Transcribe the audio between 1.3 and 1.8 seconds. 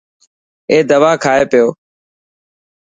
پيو.